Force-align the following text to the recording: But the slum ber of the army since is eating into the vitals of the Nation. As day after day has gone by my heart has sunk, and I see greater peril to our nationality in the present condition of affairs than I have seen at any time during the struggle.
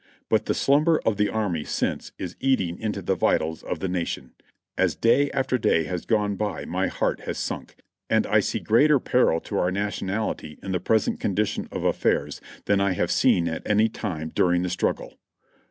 But 0.29 0.45
the 0.47 0.55
slum 0.55 0.85
ber 0.85 0.99
of 1.05 1.17
the 1.17 1.29
army 1.29 1.63
since 1.63 2.11
is 2.17 2.35
eating 2.39 2.79
into 2.79 3.03
the 3.03 3.13
vitals 3.13 3.61
of 3.61 3.81
the 3.81 3.87
Nation. 3.87 4.31
As 4.75 4.95
day 4.95 5.29
after 5.29 5.59
day 5.59 5.83
has 5.83 6.05
gone 6.07 6.37
by 6.37 6.65
my 6.65 6.87
heart 6.87 7.19
has 7.27 7.37
sunk, 7.37 7.75
and 8.09 8.25
I 8.25 8.39
see 8.39 8.57
greater 8.59 8.99
peril 8.99 9.39
to 9.41 9.59
our 9.59 9.69
nationality 9.69 10.57
in 10.63 10.71
the 10.71 10.79
present 10.79 11.19
condition 11.19 11.67
of 11.71 11.83
affairs 11.83 12.41
than 12.65 12.81
I 12.81 12.93
have 12.93 13.11
seen 13.11 13.47
at 13.47 13.61
any 13.67 13.89
time 13.89 14.31
during 14.33 14.63
the 14.63 14.71
struggle. 14.71 15.19